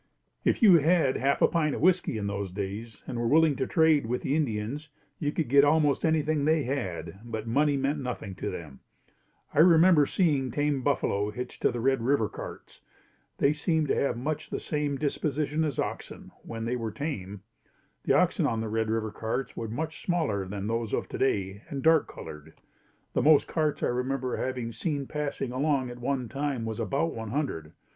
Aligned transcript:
If 0.43 0.63
you 0.63 0.79
had 0.79 1.17
half 1.17 1.43
a 1.43 1.47
pint 1.47 1.75
of 1.75 1.81
whiskey 1.81 2.17
in 2.17 2.25
those 2.25 2.51
days, 2.51 3.03
and 3.05 3.19
were 3.19 3.27
willing 3.27 3.55
to 3.57 3.67
trade 3.67 4.07
with 4.07 4.23
the 4.23 4.35
Indians, 4.35 4.89
you 5.19 5.31
could 5.31 5.47
get 5.47 5.63
almost 5.63 6.03
anything 6.03 6.43
they 6.43 6.63
had, 6.63 7.19
but 7.23 7.45
money 7.45 7.77
meant 7.77 7.99
nothing 7.99 8.33
to 8.37 8.49
them. 8.49 8.79
I 9.53 9.59
remember 9.59 10.07
seeing 10.07 10.49
tame 10.49 10.81
buffalo 10.81 11.29
hitched 11.29 11.61
to 11.61 11.71
the 11.71 11.79
Red 11.79 12.01
River 12.01 12.27
carts. 12.29 12.81
They 13.37 13.53
seemed 13.53 13.89
to 13.89 13.95
have 13.95 14.17
much 14.17 14.49
the 14.49 14.59
same 14.59 14.97
disposition 14.97 15.63
as 15.63 15.77
oxen, 15.77 16.31
when 16.41 16.65
they 16.65 16.75
were 16.75 16.89
tame. 16.91 17.41
The 18.05 18.13
oxen 18.13 18.47
on 18.47 18.59
the 18.59 18.69
Red 18.69 18.89
River 18.89 19.11
carts 19.11 19.55
were 19.55 19.67
much 19.67 20.03
smaller 20.03 20.47
than 20.47 20.65
those 20.65 20.95
of 20.95 21.09
today 21.09 21.61
and 21.69 21.83
dark 21.83 22.07
colored. 22.11 22.53
The 23.13 23.21
most 23.21 23.47
carts 23.47 23.83
I 23.83 23.87
remember 23.89 24.37
having 24.37 24.71
seen 24.71 25.05
passing 25.05 25.51
along 25.51 25.91
at 25.91 25.99
one 25.99 26.27
time, 26.27 26.65
was 26.65 26.79
about 26.79 27.13
one 27.13 27.29
hundred. 27.29 27.73